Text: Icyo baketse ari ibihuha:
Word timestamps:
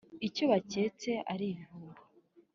Icyo 0.27 0.43
baketse 0.51 1.11
ari 1.31 1.45
ibihuha: 1.51 2.01